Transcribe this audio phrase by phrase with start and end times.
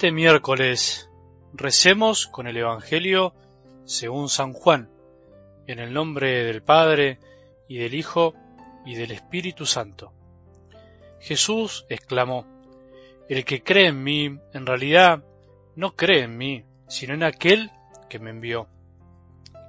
[0.00, 1.10] Este miércoles
[1.52, 3.34] recemos con el Evangelio
[3.84, 4.88] según San Juan,
[5.66, 7.18] en el nombre del Padre
[7.68, 8.32] y del Hijo
[8.86, 10.14] y del Espíritu Santo.
[11.20, 12.46] Jesús exclamó,
[13.28, 15.22] El que cree en mí, en realidad
[15.76, 17.70] no cree en mí, sino en aquel
[18.08, 18.68] que me envió.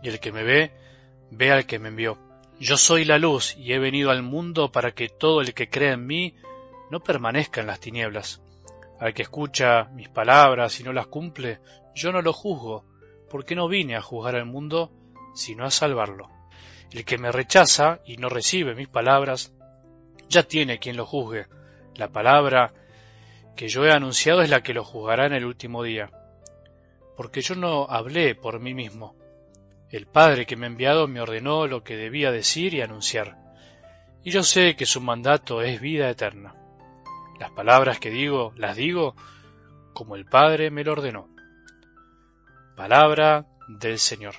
[0.02, 0.72] Y el que me ve,
[1.30, 2.18] ve al que me envió.
[2.58, 5.92] Yo soy la luz y he venido al mundo para que todo el que cree
[5.92, 6.36] en mí
[6.90, 8.42] no permanezca en las tinieblas.
[9.02, 11.60] Al que escucha mis palabras y no las cumple,
[11.96, 12.86] yo no lo juzgo,
[13.32, 14.92] porque no vine a juzgar al mundo,
[15.34, 16.30] sino a salvarlo.
[16.92, 19.56] El que me rechaza y no recibe mis palabras,
[20.30, 21.48] ya tiene quien lo juzgue.
[21.96, 22.74] La palabra
[23.56, 26.12] que yo he anunciado es la que lo juzgará en el último día.
[27.18, 29.16] Porque yo no hablé por mí mismo.
[29.90, 33.36] El Padre que me ha enviado me ordenó lo que debía decir y anunciar.
[34.24, 36.61] Y yo sé que su mandato es vida eterna.
[37.42, 39.16] Las palabras que digo, las digo
[39.94, 41.28] como el Padre me lo ordenó.
[42.78, 44.36] Palabra del Señor.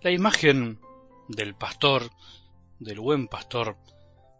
[0.00, 0.78] La imagen
[1.26, 2.04] del pastor,
[2.78, 3.76] del buen pastor,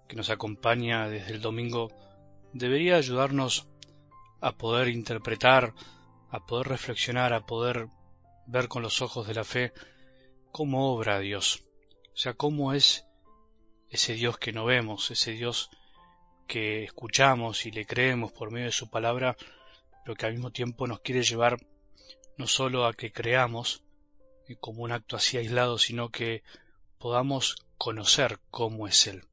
[0.07, 1.91] que nos acompaña desde el domingo,
[2.53, 3.72] debería ayudarnos
[4.43, 5.73] a poder interpretar,
[6.31, 7.89] a poder reflexionar, a poder
[8.47, 9.73] ver con los ojos de la fe
[10.51, 11.65] cómo obra Dios,
[12.13, 13.07] o sea, cómo es
[13.89, 15.71] ese Dios que no vemos, ese Dios
[16.47, 19.37] que escuchamos y le creemos por medio de su palabra,
[20.05, 21.57] pero que al mismo tiempo nos quiere llevar
[22.37, 23.85] no solo a que creamos
[24.61, 26.43] como un acto así aislado, sino que
[26.99, 29.25] podamos conocer cómo es Él.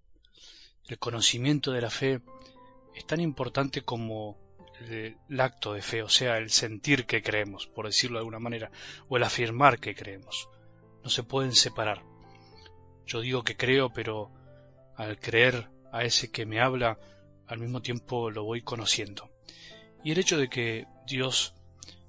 [0.88, 2.22] El conocimiento de la fe
[2.94, 4.49] es tan importante como
[4.80, 8.72] el acto de fe, o sea, el sentir que creemos, por decirlo de alguna manera,
[9.08, 10.50] o el afirmar que creemos.
[11.04, 12.04] No se pueden separar.
[13.06, 14.32] Yo digo que creo, pero
[14.96, 17.00] al creer a ese que me habla,
[17.48, 19.30] al mismo tiempo lo voy conociendo.
[20.04, 21.54] Y el hecho de que Dios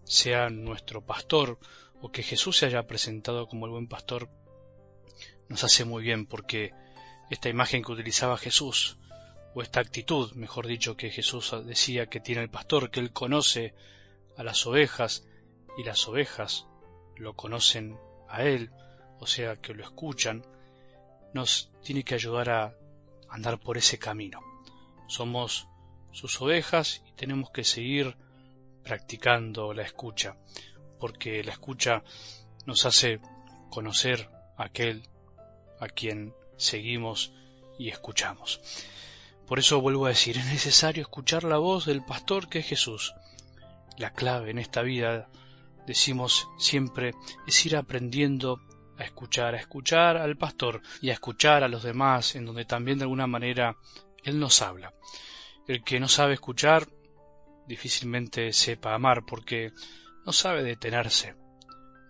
[0.05, 1.59] sea nuestro pastor,
[2.03, 4.29] o que Jesús se haya presentado como el buen pastor,
[5.49, 6.73] nos hace muy bien, porque
[7.31, 8.99] esta imagen que utilizaba Jesús,
[9.55, 13.75] o esta actitud, mejor dicho, que Jesús decía que tiene el pastor, que él conoce
[14.37, 15.27] a las ovejas
[15.77, 16.67] y las ovejas
[17.17, 18.71] lo conocen a él,
[19.19, 20.45] o sea, que lo escuchan,
[21.35, 22.75] nos tiene que ayudar a
[23.29, 24.41] andar por ese camino.
[25.09, 25.69] Somos
[26.13, 28.17] sus ovejas y tenemos que seguir
[28.83, 30.37] practicando la escucha,
[30.99, 32.03] porque la escucha
[32.67, 33.21] nos hace
[33.71, 35.09] conocer a aquel
[35.81, 37.33] a quien seguimos
[37.79, 38.61] y escuchamos.
[39.51, 43.15] Por eso vuelvo a decir, es necesario escuchar la voz del pastor que es Jesús.
[43.99, 45.29] La clave en esta vida,
[45.89, 47.15] decimos siempre,
[47.49, 48.61] es ir aprendiendo
[48.97, 52.99] a escuchar, a escuchar al pastor y a escuchar a los demás, en donde también
[52.99, 53.77] de alguna manera
[54.23, 54.95] Él nos habla.
[55.67, 56.87] El que no sabe escuchar
[57.67, 59.73] difícilmente sepa amar porque
[60.25, 61.35] no sabe detenerse,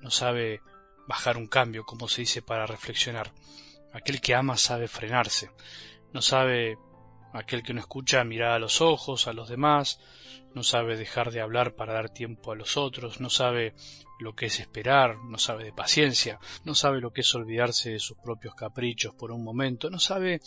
[0.02, 0.60] no sabe
[1.08, 3.32] bajar un cambio, como se dice, para reflexionar.
[3.94, 5.50] Aquel que ama sabe frenarse,
[6.12, 6.76] no sabe
[7.32, 10.00] Aquel que no escucha mirar a los ojos a los demás,
[10.54, 13.74] no sabe dejar de hablar para dar tiempo a los otros, no sabe
[14.18, 18.00] lo que es esperar, no sabe de paciencia, no sabe lo que es olvidarse de
[18.00, 20.40] sus propios caprichos por un momento, no sabe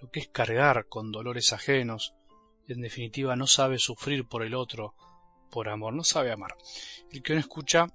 [0.00, 2.14] lo que es cargar con dolores ajenos,
[2.68, 4.94] en definitiva no sabe sufrir por el otro,
[5.50, 6.54] por amor, no sabe amar.
[7.10, 7.86] El que no escucha,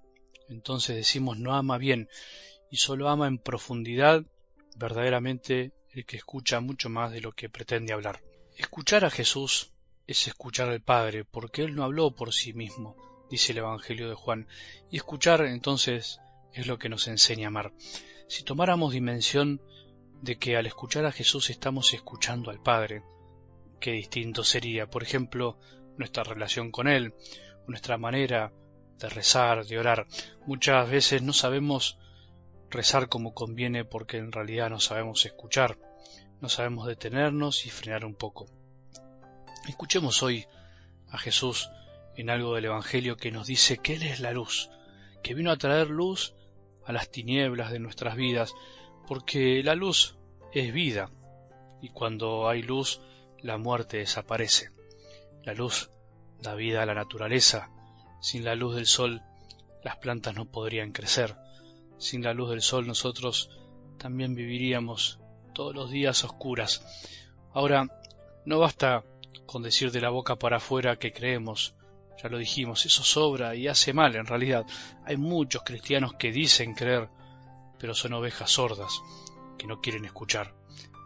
[0.50, 2.10] entonces decimos no ama bien,
[2.70, 4.24] y solo ama en profundidad
[4.76, 8.22] verdaderamente el que escucha mucho más de lo que pretende hablar.
[8.58, 9.74] Escuchar a Jesús
[10.08, 12.96] es escuchar al Padre, porque Él no habló por sí mismo,
[13.30, 14.48] dice el Evangelio de Juan,
[14.90, 16.22] y escuchar entonces
[16.54, 17.74] es lo que nos enseña a amar.
[18.30, 19.62] Si tomáramos dimensión
[20.22, 23.04] de que al escuchar a Jesús estamos escuchando al Padre,
[23.82, 25.60] qué distinto sería, por ejemplo,
[25.98, 27.14] nuestra relación con Él,
[27.68, 28.54] nuestra manera
[29.00, 30.08] de rezar, de orar.
[30.46, 31.98] Muchas veces no sabemos
[32.70, 35.78] rezar como conviene porque en realidad no sabemos escuchar
[36.42, 38.48] no sabemos detenernos y frenar un poco.
[39.68, 40.46] Escuchemos hoy
[41.10, 41.70] a Jesús
[42.16, 44.70] en algo del Evangelio que nos dice que Él es la luz,
[45.24, 46.34] que vino a traer luz
[46.86, 48.54] a las tinieblas de nuestras vidas,
[49.08, 50.18] porque la luz
[50.54, 51.10] es vida,
[51.82, 53.02] y cuando hay luz,
[53.42, 54.70] la muerte desaparece.
[55.44, 55.92] La luz
[56.42, 57.70] da vida a la naturaleza.
[58.22, 59.22] Sin la luz del sol,
[59.84, 61.36] las plantas no podrían crecer.
[61.98, 63.50] Sin la luz del sol nosotros
[63.98, 65.20] también viviríamos
[65.56, 66.86] todos los días oscuras.
[67.52, 67.88] Ahora,
[68.46, 69.04] no basta
[69.48, 71.74] con decir de la boca para afuera que creemos,
[72.22, 74.66] Ya lo dijimos, eso sobra y hace mal en realidad.
[75.06, 77.10] Hay muchos cristianos que dicen creer,
[77.78, 79.02] pero son ovejas sordas,
[79.58, 80.54] que no quieren escuchar.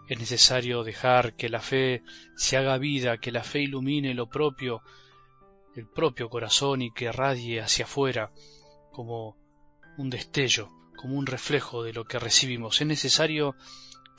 [0.07, 2.03] Es necesario dejar que la fe
[2.35, 4.81] se haga vida, que la fe ilumine lo propio,
[5.75, 8.31] el propio corazón y que radie hacia afuera
[8.91, 9.35] como
[9.97, 12.81] un destello, como un reflejo de lo que recibimos.
[12.81, 13.55] Es necesario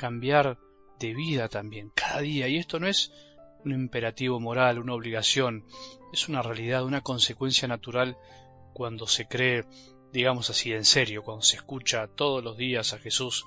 [0.00, 0.58] cambiar
[0.98, 2.48] de vida también, cada día.
[2.48, 3.12] Y esto no es
[3.66, 5.66] un imperativo moral, una obligación,
[6.10, 8.16] es una realidad, una consecuencia natural
[8.72, 9.66] cuando se cree,
[10.10, 13.44] digamos así, en serio, cuando se escucha todos los días a Jesús,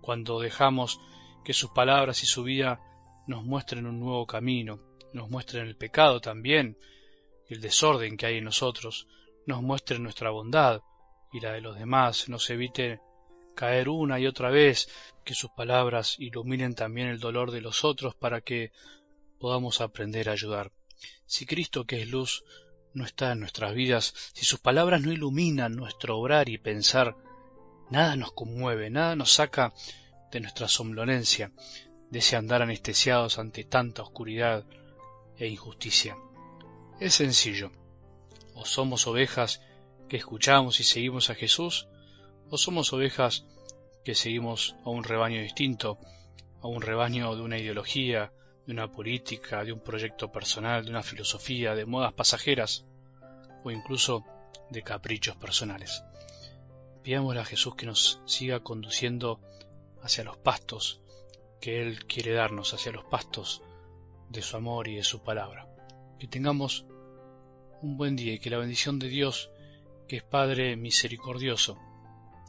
[0.00, 1.00] cuando dejamos
[1.44, 2.80] que sus palabras y su vida
[3.26, 4.78] nos muestren un nuevo camino,
[5.12, 6.78] nos muestren el pecado también,
[7.48, 9.08] el desorden que hay en nosotros,
[9.44, 10.82] nos muestren nuestra bondad
[11.32, 13.00] y la de los demás, nos evite
[13.56, 14.88] caer una y otra vez,
[15.24, 18.70] que sus palabras iluminen también el dolor de los otros para que
[19.40, 20.70] podamos aprender a ayudar.
[21.26, 22.44] Si Cristo, que es luz,
[22.94, 27.16] no está en nuestras vidas, si sus palabras no iluminan nuestro obrar y pensar,
[27.90, 29.74] nada nos conmueve, nada nos saca
[30.30, 31.50] de nuestra somnolencia,
[32.10, 34.64] de ese andar anestesiados ante tanta oscuridad
[35.38, 36.16] e injusticia.
[37.00, 37.72] Es sencillo.
[38.54, 39.60] O somos ovejas
[40.08, 41.88] que escuchamos y seguimos a Jesús,
[42.50, 43.44] o somos ovejas
[44.04, 45.98] que seguimos a un rebaño distinto,
[46.62, 48.32] a un rebaño de una ideología,
[48.66, 52.84] de una política, de un proyecto personal, de una filosofía, de modas pasajeras
[53.64, 54.24] o incluso
[54.70, 56.04] de caprichos personales.
[57.02, 59.40] Pidámosle a Jesús que nos siga conduciendo
[60.02, 61.00] hacia los pastos
[61.60, 63.62] que Él quiere darnos, hacia los pastos
[64.28, 65.68] de su amor y de su palabra.
[66.18, 66.86] Que tengamos
[67.82, 69.50] un buen día y que la bendición de Dios,
[70.08, 71.78] que es Padre misericordioso,